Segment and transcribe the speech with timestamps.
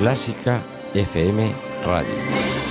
[0.00, 1.52] Clásica FM
[1.84, 2.69] Radio.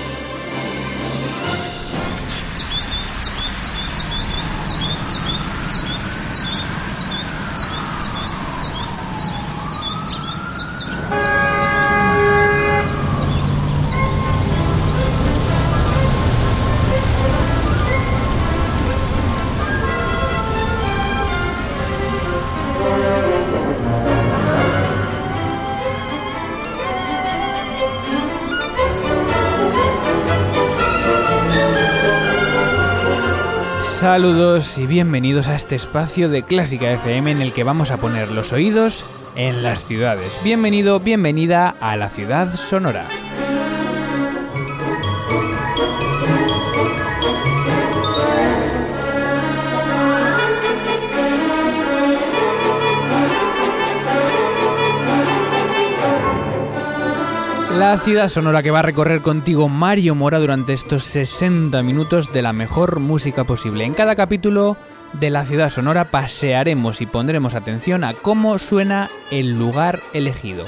[34.09, 38.31] Saludos y bienvenidos a este espacio de Clásica FM en el que vamos a poner
[38.31, 39.05] los oídos
[39.35, 40.35] en las ciudades.
[40.43, 43.07] Bienvenido, bienvenida a la ciudad sonora.
[57.79, 62.41] La ciudad sonora que va a recorrer contigo Mario Mora durante estos 60 minutos de
[62.41, 63.85] la mejor música posible.
[63.85, 64.75] En cada capítulo
[65.13, 70.65] de la ciudad sonora pasearemos y pondremos atención a cómo suena el lugar elegido.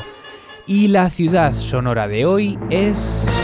[0.66, 3.41] Y la ciudad sonora de hoy es...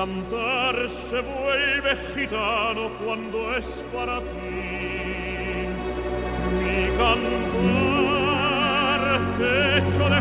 [0.00, 5.66] cantar se vuelve gitano cuando es para ti.
[6.58, 7.50] Mi cantar
[9.76, 10.20] hecho de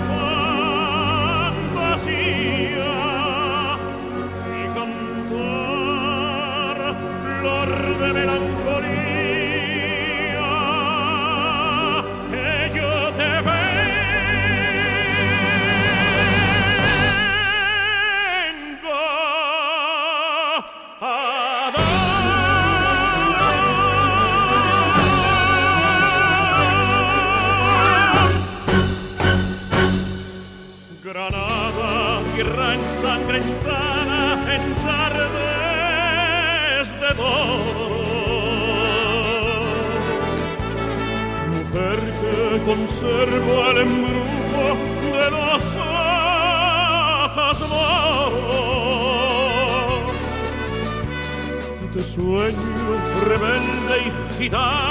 [54.40, 54.89] ciudad.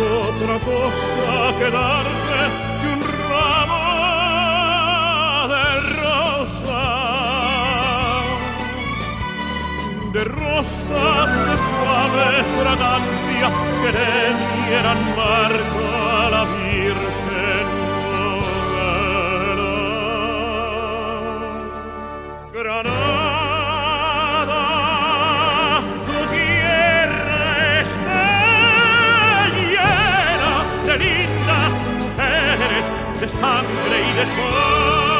[0.00, 2.38] otra cosa que darte
[2.80, 3.84] que un ramo
[5.48, 5.66] de
[6.00, 6.70] rosas,
[10.12, 12.26] de rosas de suave
[12.58, 13.46] fragancia
[13.82, 14.12] que le
[14.66, 17.29] dieran marco a la Virgen.
[33.20, 35.10] de sangre y de sol.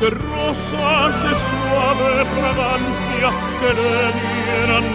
[0.00, 3.28] De rosas de sol de fragancia
[3.58, 4.88] que le diera el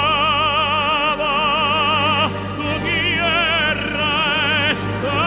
[2.58, 4.16] tu tierra
[4.72, 5.20] está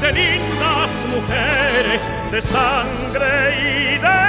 [0.00, 2.02] de lindas mujeres,
[2.32, 4.23] de sangre y de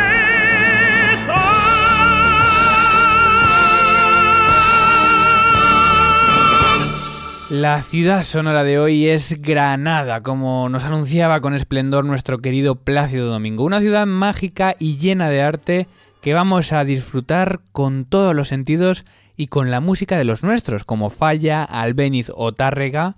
[7.61, 13.29] La ciudad sonora de hoy es Granada, como nos anunciaba con esplendor nuestro querido Plácido
[13.29, 13.63] Domingo.
[13.63, 15.87] Una ciudad mágica y llena de arte
[16.21, 19.05] que vamos a disfrutar con todos los sentidos
[19.37, 23.15] y con la música de los nuestros, como Falla, Albéniz o Tárrega,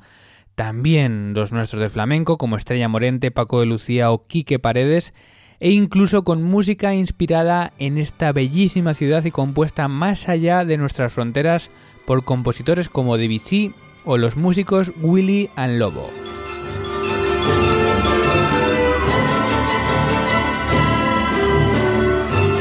[0.53, 5.15] también los nuestros de flamenco, como Estrella Morente, Paco de Lucía o Quique Paredes,
[5.59, 11.11] e incluso con música inspirada en esta bellísima ciudad y compuesta más allá de nuestras
[11.11, 11.71] fronteras
[12.05, 13.73] por compositores como Debussy
[14.07, 16.09] o los músicos Willy and Lobo.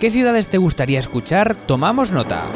[0.00, 1.54] ¿Qué ciudades te gustaría escuchar?
[1.54, 2.46] Tomamos nota.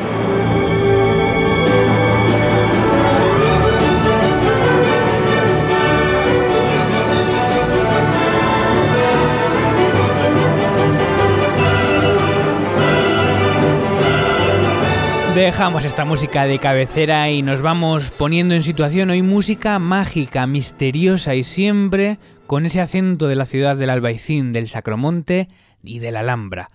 [15.34, 21.34] Dejamos esta música de cabecera y nos vamos poniendo en situación hoy música mágica, misteriosa
[21.34, 25.48] y siempre con ese acento de la ciudad del Albaicín, del Sacromonte
[25.82, 26.68] y de la Alhambra.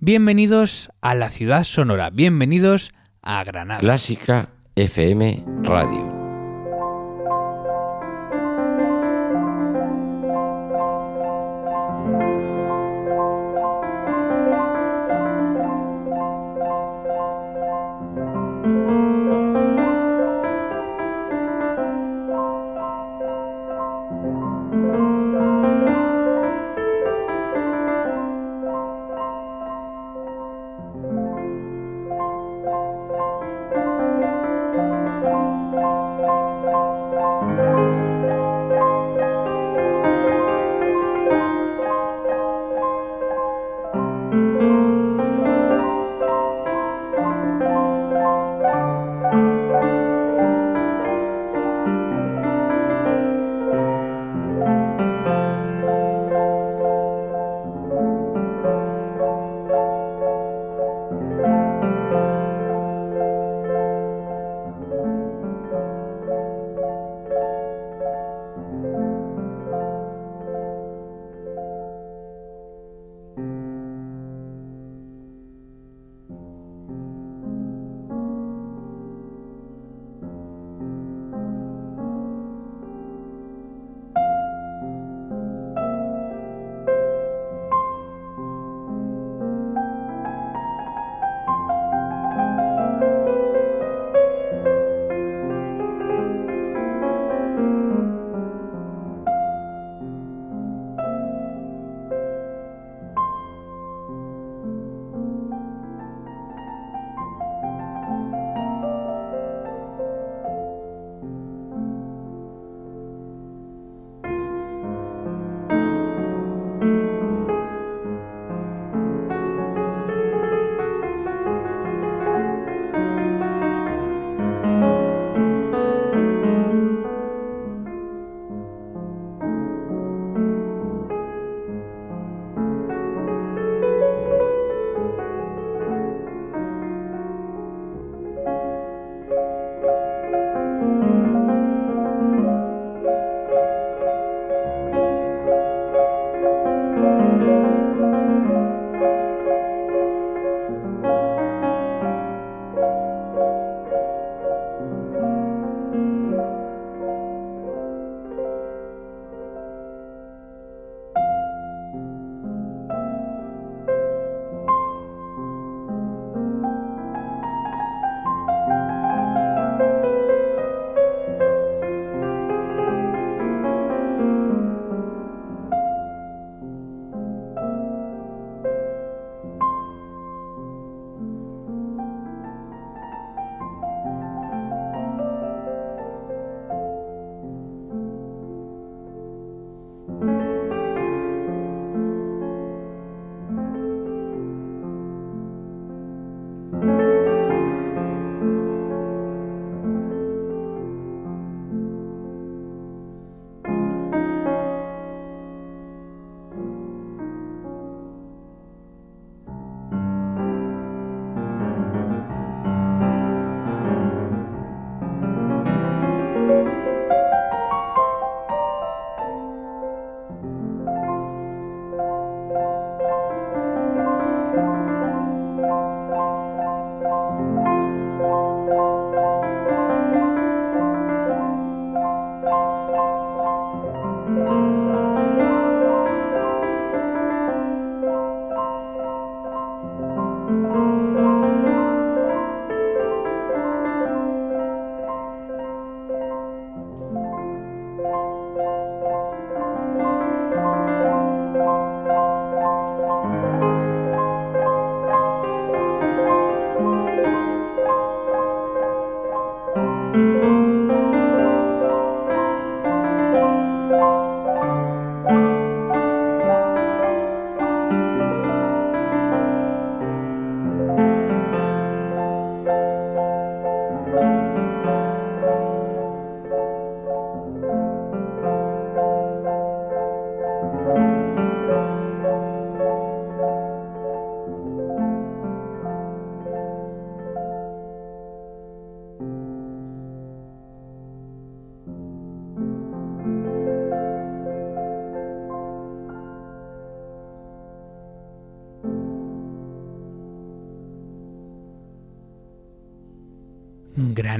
[0.00, 2.92] Bienvenidos a la ciudad sonora, bienvenidos
[3.22, 3.78] a Granada.
[3.78, 6.19] Clásica FM Radio.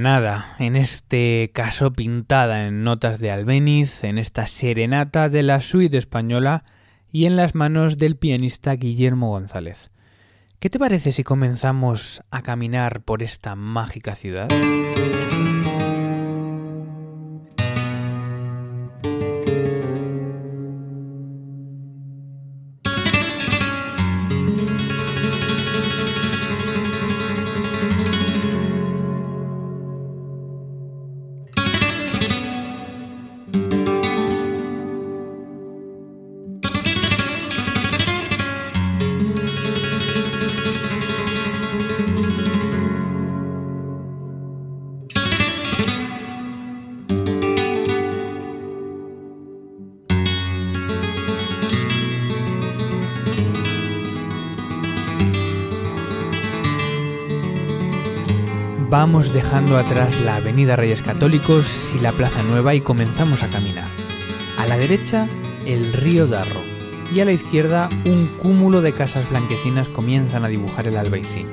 [0.01, 5.95] Granada, en este caso pintada en notas de Albéniz, en esta serenata de la suite
[5.95, 6.63] española
[7.11, 9.91] y en las manos del pianista Guillermo González.
[10.59, 14.47] ¿Qué te parece si comenzamos a caminar por esta mágica ciudad?
[59.77, 63.87] Atrás la Avenida Reyes Católicos y la Plaza Nueva y comenzamos a caminar.
[64.57, 65.27] A la derecha,
[65.65, 66.61] el río Darro
[67.13, 71.47] y a la izquierda, un cúmulo de casas blanquecinas comienzan a dibujar el albaicín.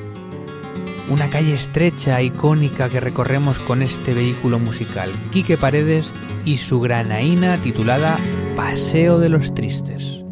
[1.08, 6.12] Una calle estrecha, icónica que recorremos con este vehículo musical, Quique Paredes
[6.44, 8.18] y su granaína titulada
[8.56, 10.27] Paseo de los Tristes.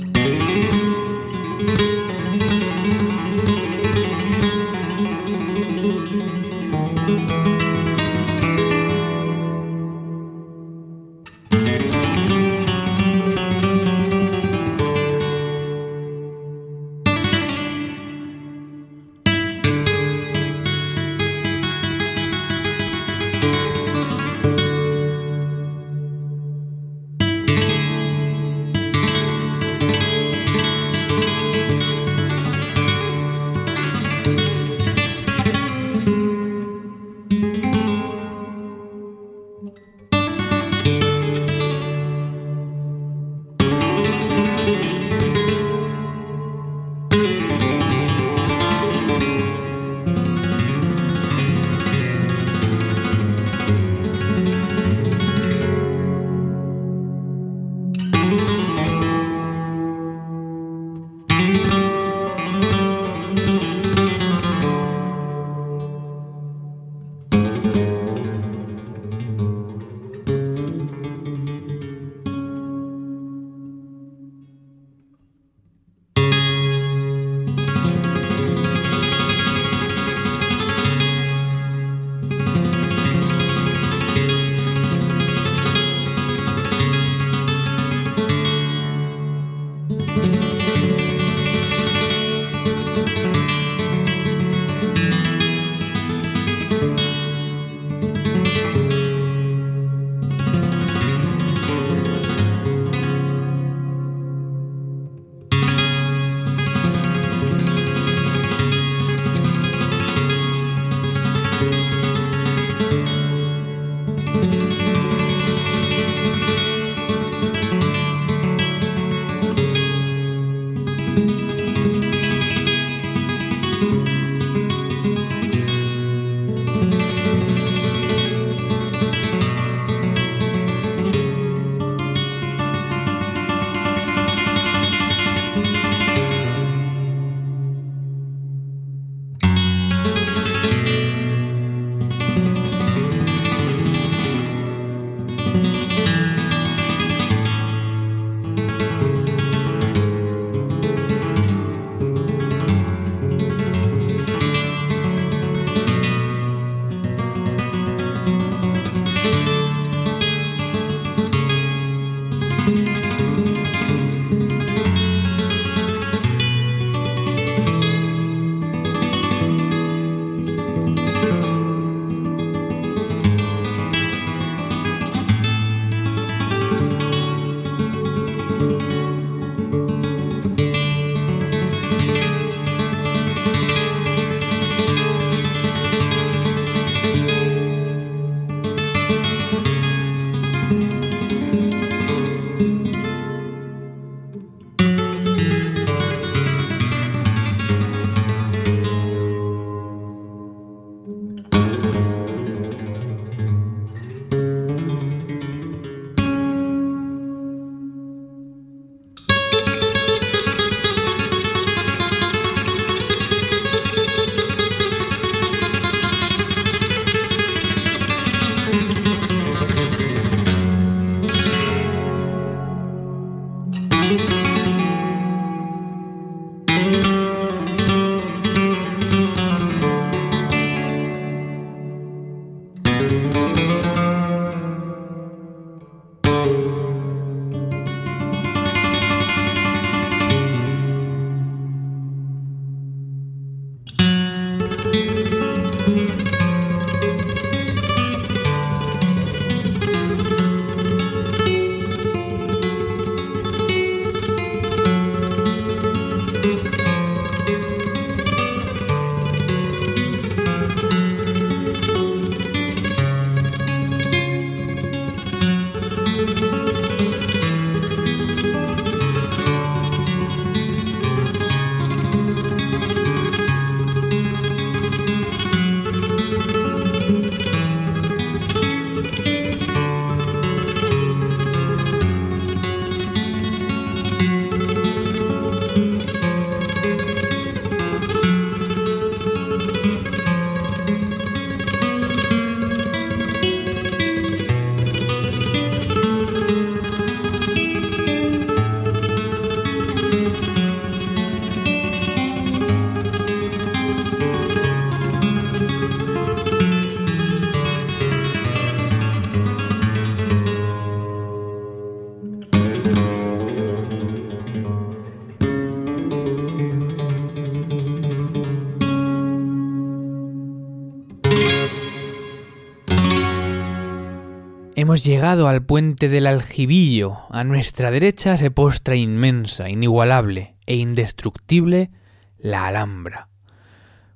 [325.06, 327.18] Llegado al puente del Aljibillo.
[327.30, 331.90] A nuestra derecha se postra inmensa, inigualable e indestructible
[332.38, 333.28] la Alhambra.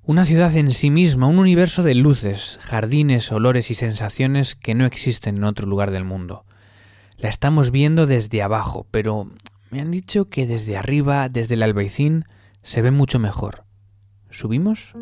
[0.02, 4.84] Una ciudad en sí misma, un universo de luces, jardines, olores y sensaciones que no
[4.84, 6.44] existen en otro lugar del mundo.
[7.16, 9.30] La estamos viendo desde abajo, pero
[9.70, 12.24] me han dicho que desde arriba, desde el albaicín,
[12.64, 13.64] se ve mucho mejor.
[14.30, 14.94] ¿Subimos?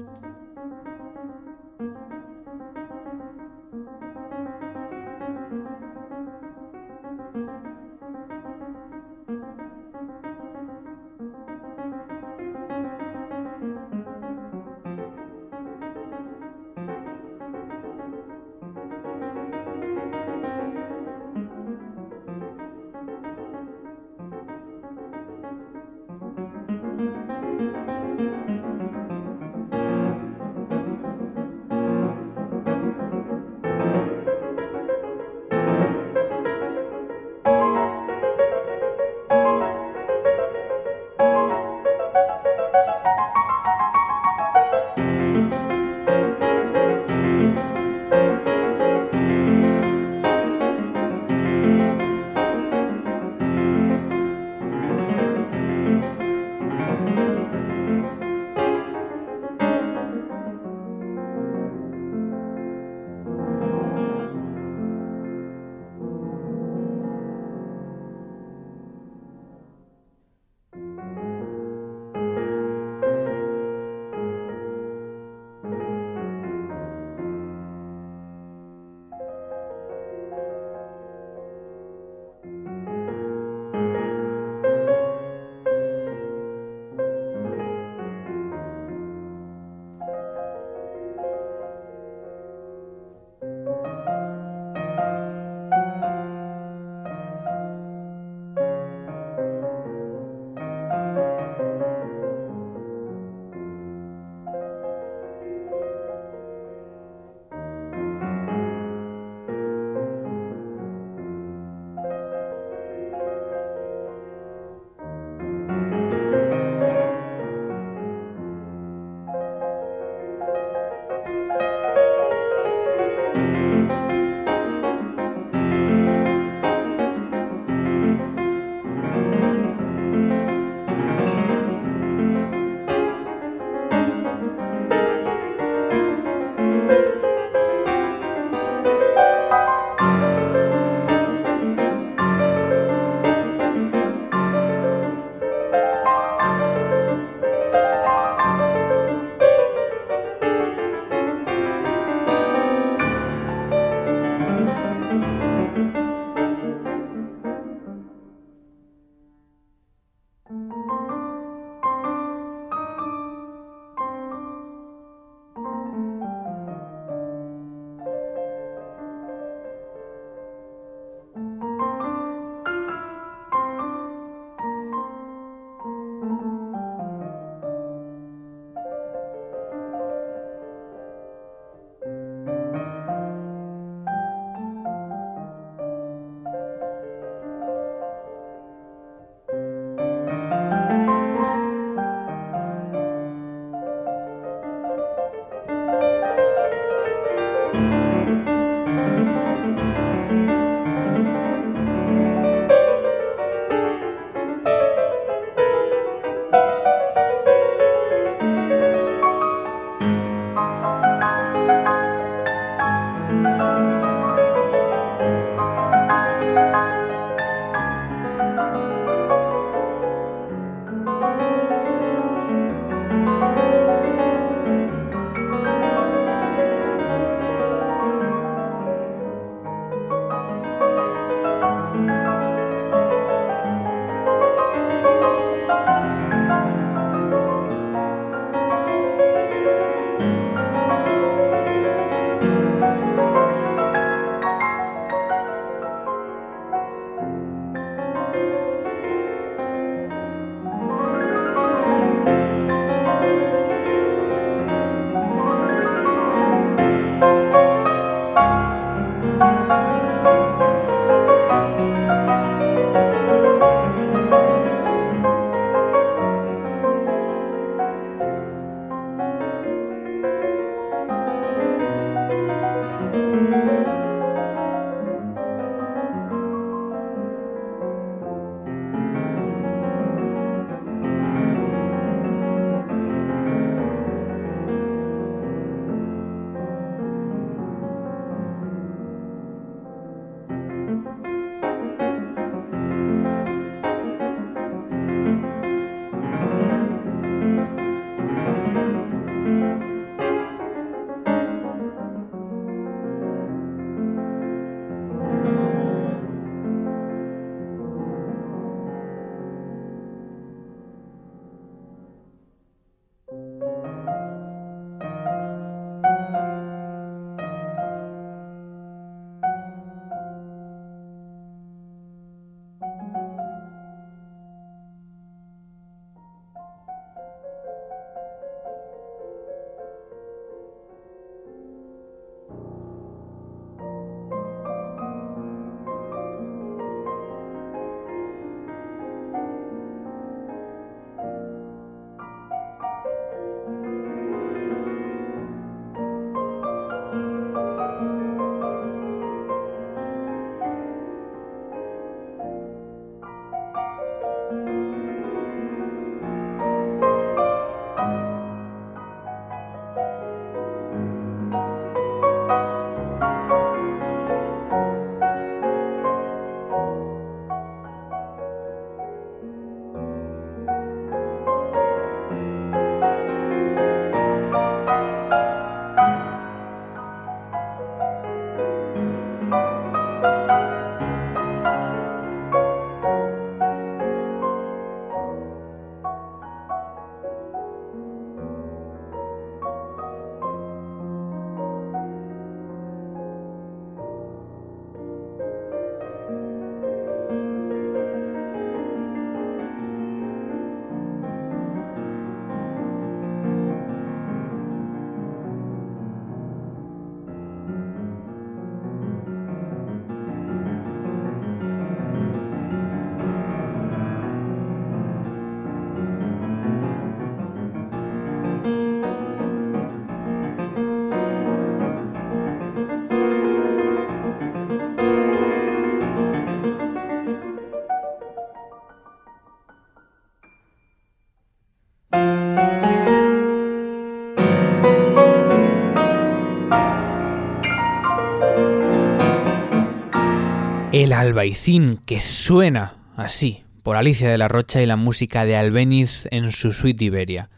[440.91, 446.27] El albaicín que suena así por Alicia de la Rocha y la música de Albéniz
[446.31, 447.51] en su suite Iberia.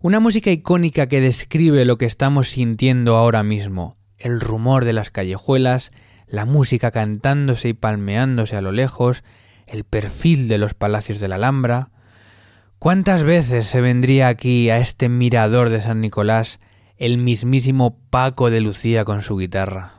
[0.00, 5.10] Una música icónica que describe lo que estamos sintiendo ahora mismo, el rumor de las
[5.10, 5.92] callejuelas,
[6.26, 9.22] la música cantándose y palmeándose a lo lejos,
[9.68, 11.90] el perfil de los palacios de la Alhambra.
[12.80, 16.58] ¿Cuántas veces se vendría aquí a este mirador de San Nicolás
[16.96, 19.92] el mismísimo Paco de Lucía con su guitarra?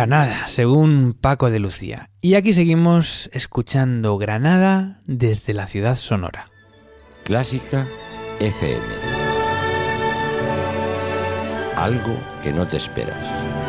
[0.00, 2.08] Granada, según Paco de Lucía.
[2.22, 6.46] Y aquí seguimos escuchando Granada desde la ciudad sonora.
[7.22, 7.86] Clásica
[8.38, 8.80] FM.
[11.76, 13.59] Algo que no te esperas.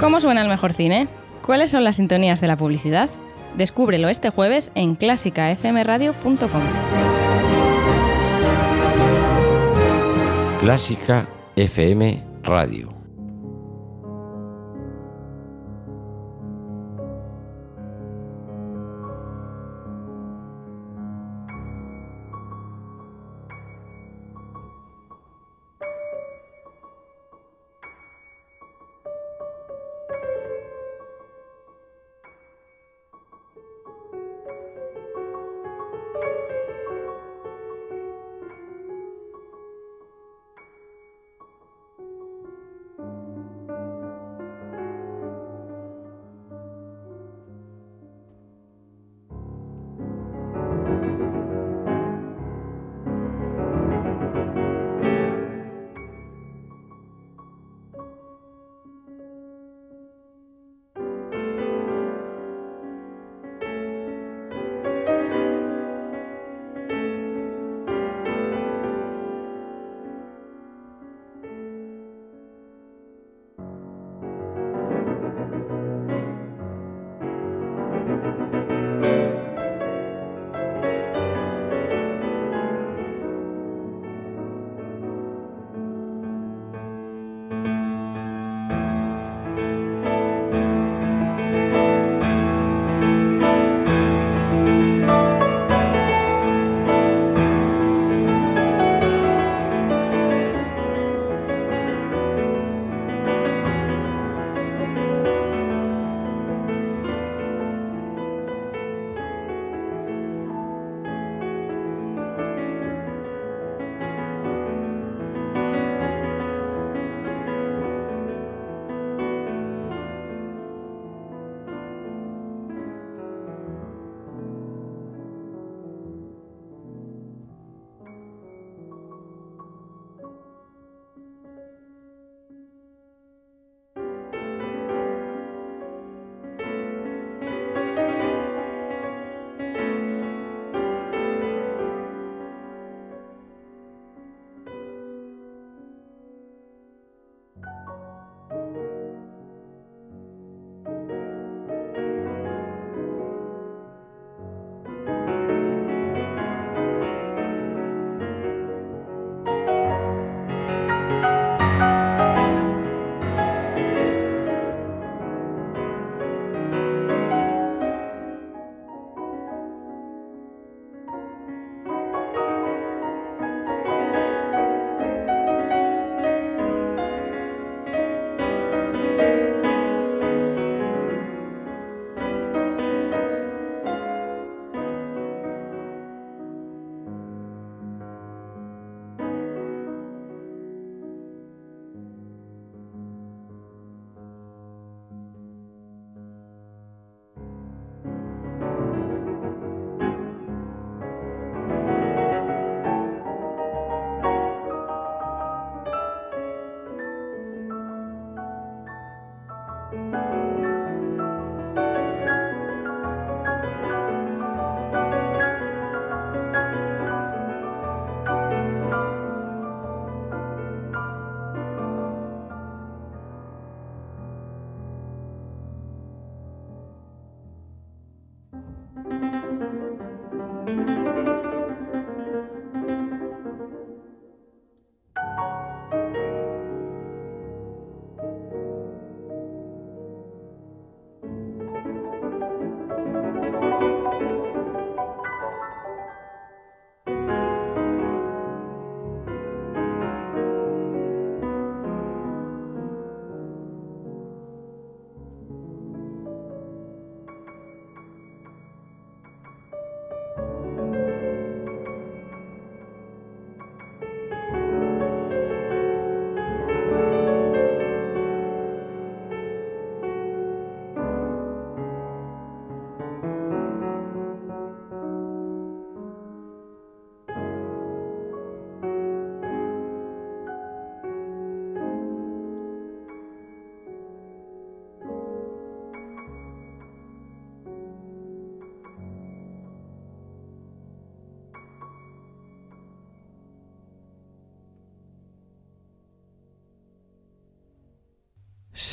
[0.00, 1.08] ¿Cómo suena el mejor cine?
[1.42, 3.10] ¿Cuáles son las sintonías de la publicidad?
[3.56, 6.62] Descúbrelo este jueves en clásicafmradio.com.
[10.60, 12.93] Clásica FM Radio.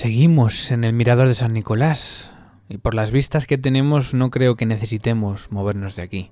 [0.01, 2.31] Seguimos en el mirador de San Nicolás
[2.67, 6.31] y por las vistas que tenemos no creo que necesitemos movernos de aquí.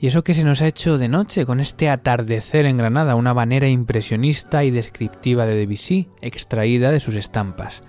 [0.00, 3.34] Y eso que se nos ha hecho de noche con este atardecer en Granada, una
[3.34, 7.82] manera impresionista y descriptiva de Debussy, extraída de sus estampas,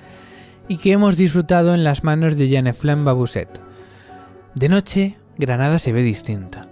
[0.67, 3.61] y que hemos disfrutado en las manos de Jean-Eflaine Babusset.
[4.53, 6.67] De noche, Granada se ve distinta.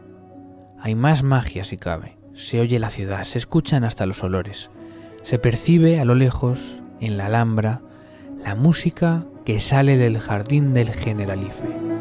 [0.82, 2.18] Hay más magia si cabe.
[2.34, 4.70] Se oye la ciudad, se escuchan hasta los olores.
[5.24, 7.82] Se percibe a lo lejos en la Alhambra
[8.46, 11.95] la música que sale del jardín del Generalife.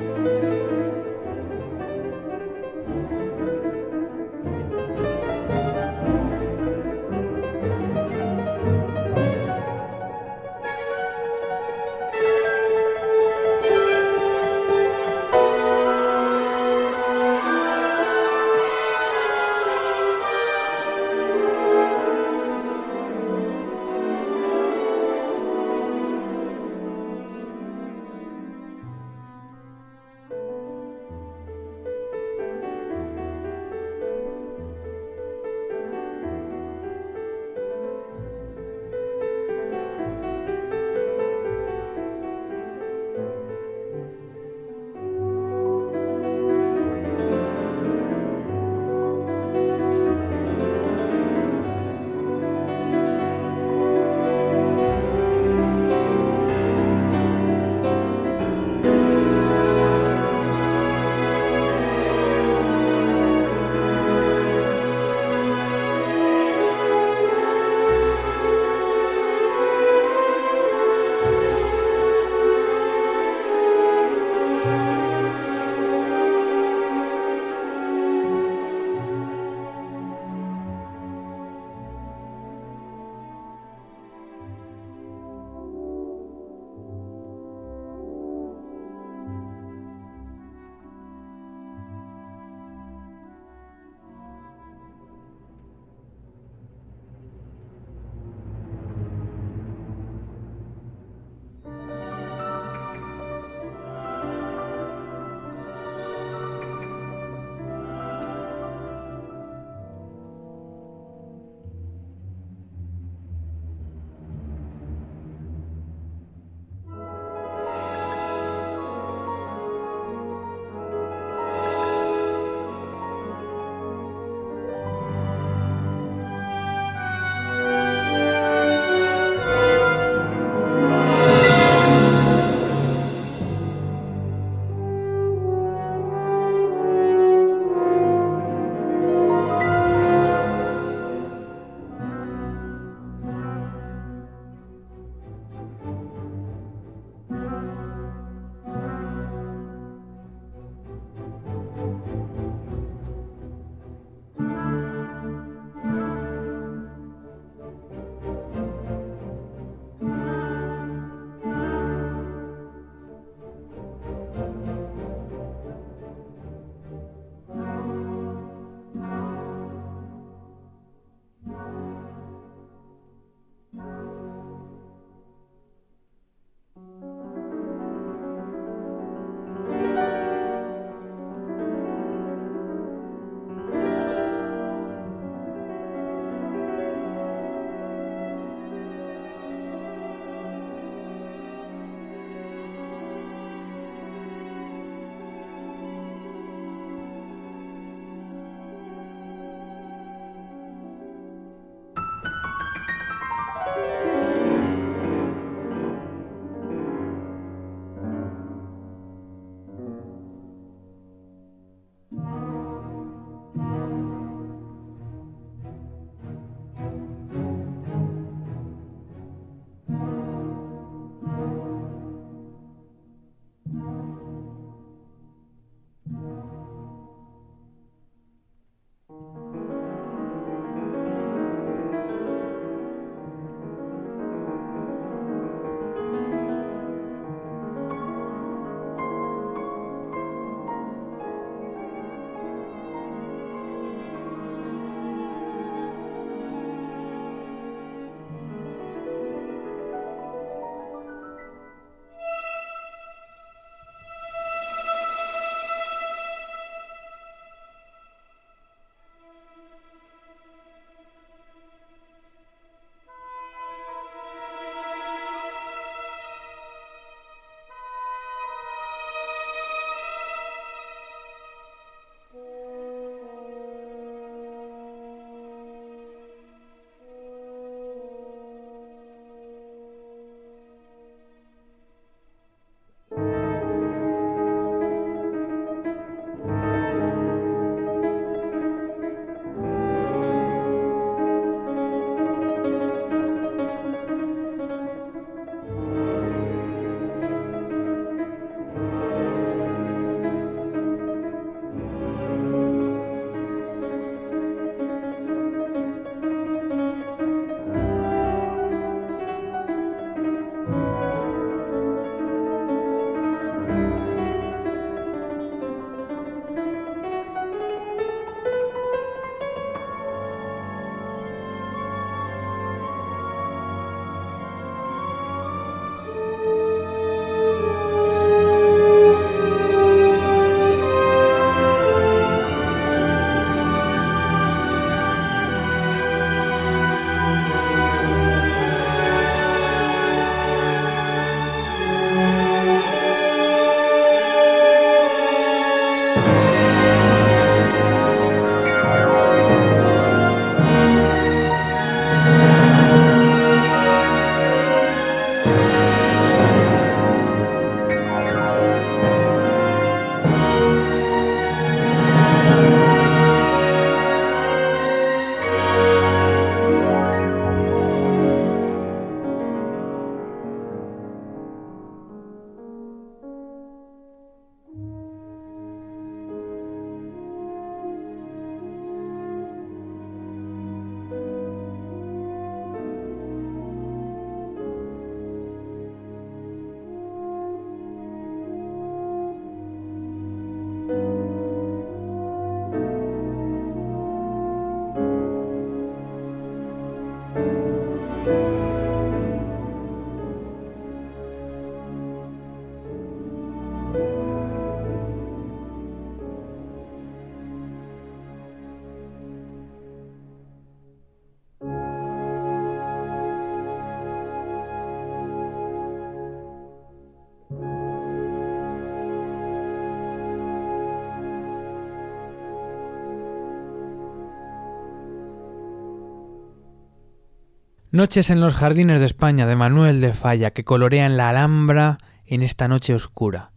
[427.94, 432.42] Noches en los jardines de España de Manuel de Falla que colorean la Alhambra en
[432.42, 433.52] esta noche oscura.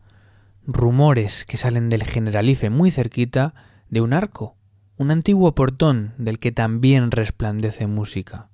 [0.68, 3.56] Rumores que salen del Generalife muy cerquita
[3.90, 4.56] de un arco,
[4.96, 8.50] un antiguo portón del que también resplandece música.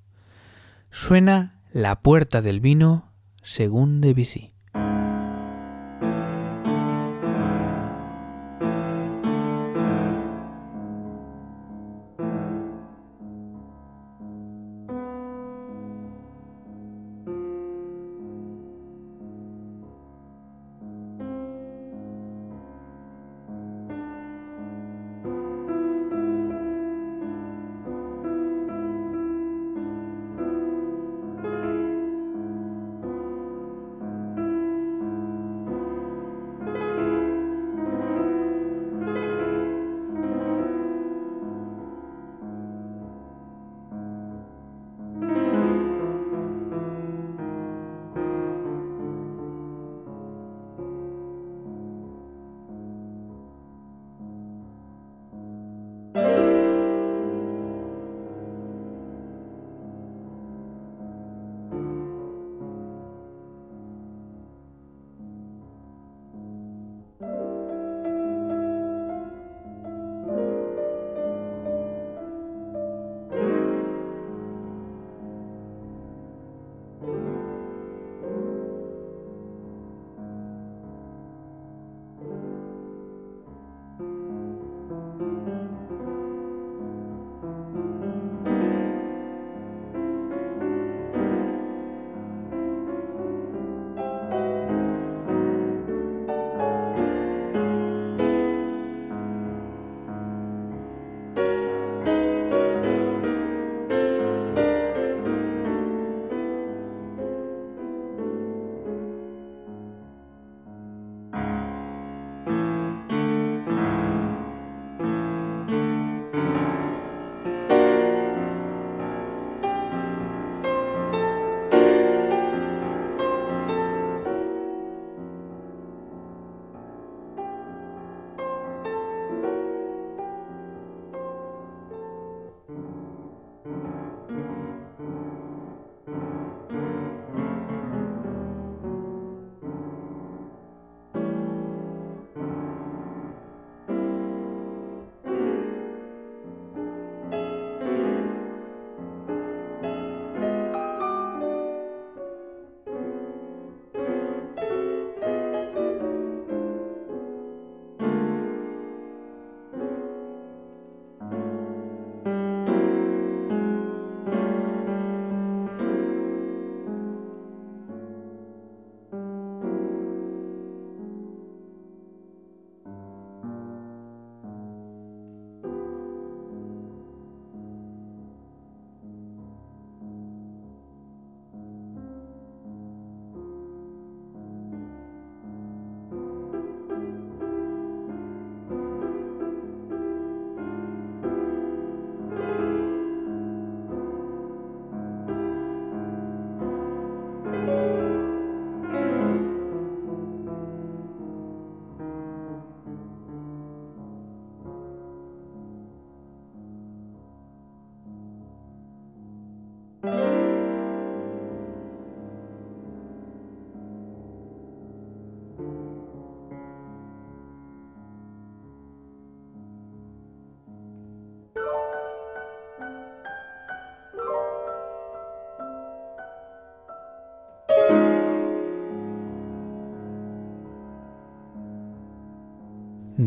[0.90, 3.12] Suena La puerta del vino
[3.42, 4.53] según Debussy.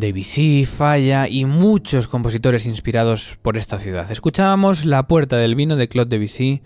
[0.01, 4.11] Debussy, Falla y muchos compositores inspirados por esta ciudad.
[4.11, 6.62] Escuchábamos La Puerta del Vino de Claude Debussy,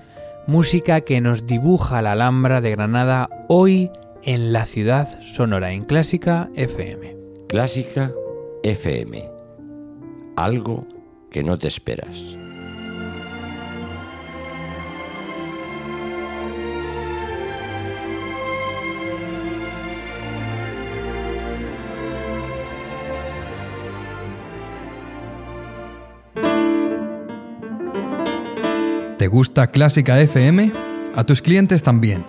[0.47, 3.91] música que nos dibuja la Alhambra de Granada hoy
[4.23, 7.17] en la ciudad sonora en Clásica FM.
[7.49, 8.13] Clásica
[8.63, 9.29] FM.
[10.37, 10.87] Algo
[11.31, 12.40] que no te esperas.
[29.31, 30.73] gusta Clásica FM?
[31.15, 32.25] A tus clientes también.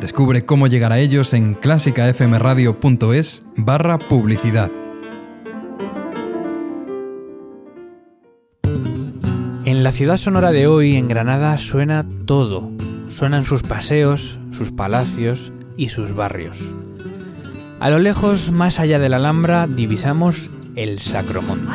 [0.00, 4.70] Descubre cómo llegar a ellos en clásicafmradio.es barra publicidad.
[9.64, 12.70] En la ciudad sonora de hoy, en Granada, suena todo.
[13.08, 16.72] Suenan sus paseos, sus palacios y sus barrios.
[17.80, 21.66] A lo lejos, más allá de la Alhambra, divisamos el Sacromonte.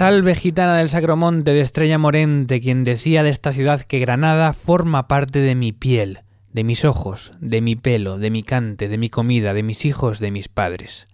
[0.00, 5.08] Salve gitana del Sacromonte de Estrella Morente, quien decía de esta ciudad que Granada forma
[5.08, 6.20] parte de mi piel,
[6.54, 10.18] de mis ojos, de mi pelo, de mi cante, de mi comida, de mis hijos,
[10.18, 11.06] de mis padres.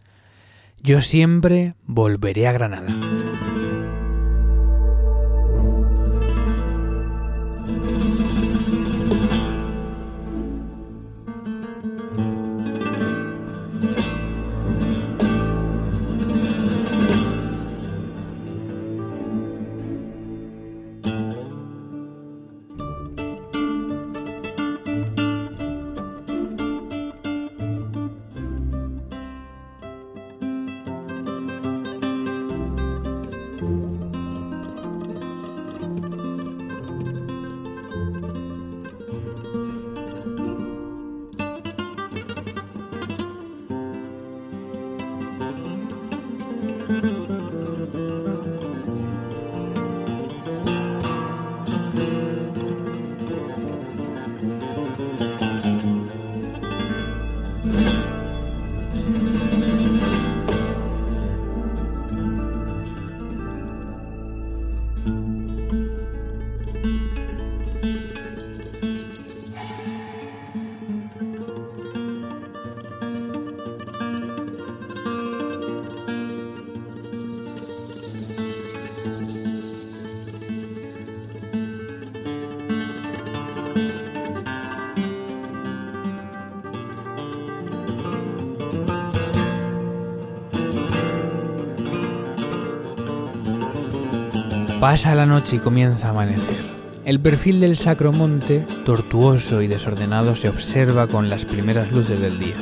[0.81, 2.87] Yo siempre volveré a Granada.
[94.87, 96.61] Pasa la noche y comienza a amanecer.
[97.05, 102.55] El perfil del Sacromonte, tortuoso y desordenado, se observa con las primeras luces del día.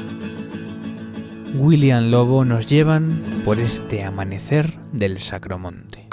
[1.55, 6.04] William Lobo nos llevan por este amanecer del Sacromonte.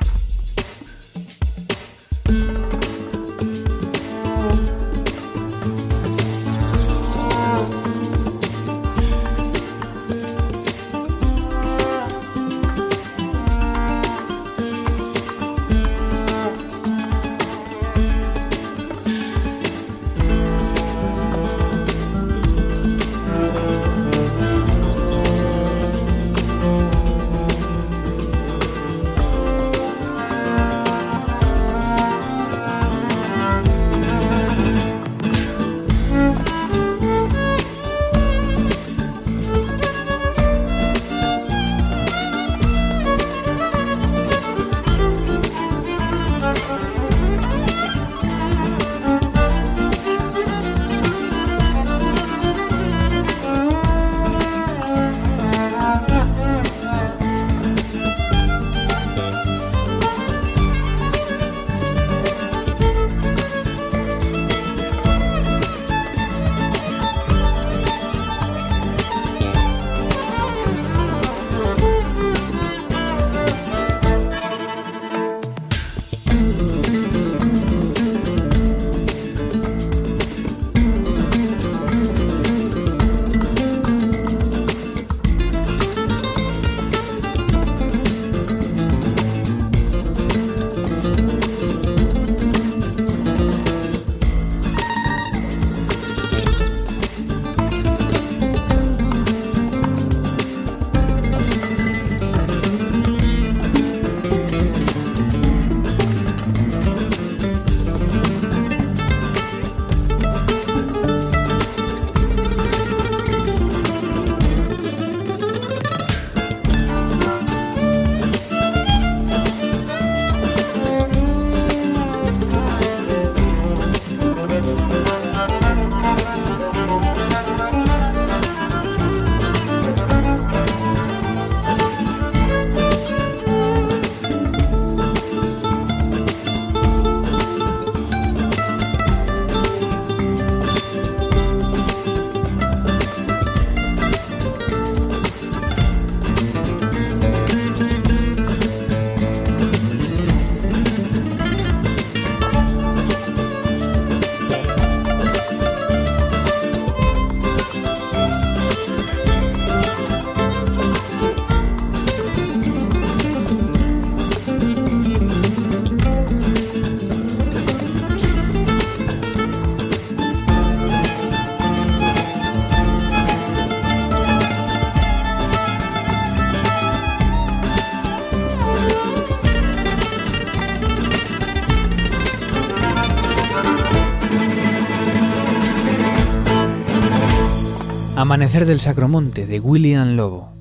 [188.21, 190.53] Amanecer del Sacromonte de William Lobo.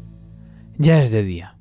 [0.78, 1.58] Ya es de día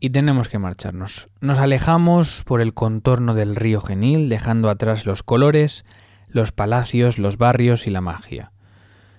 [0.00, 1.28] y tenemos que marcharnos.
[1.42, 5.84] Nos alejamos por el contorno del río Genil, dejando atrás los colores,
[6.26, 8.50] los palacios, los barrios y la magia.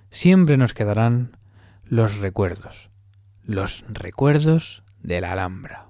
[0.09, 1.38] Siempre nos quedarán
[1.84, 2.89] los recuerdos,
[3.43, 5.86] los recuerdos de la Alhambra.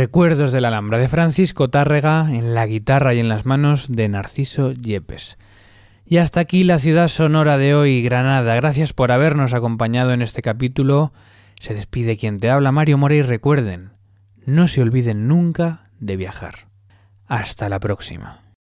[0.00, 4.08] Recuerdos de la Alhambra de Francisco Tárrega en la guitarra y en las manos de
[4.08, 5.36] Narciso Yepes.
[6.06, 8.54] Y hasta aquí la ciudad sonora de hoy, Granada.
[8.54, 11.12] Gracias por habernos acompañado en este capítulo.
[11.60, 13.90] Se despide quien te habla, Mario Mora, y recuerden,
[14.46, 16.54] no se olviden nunca de viajar.
[17.26, 18.39] Hasta la próxima.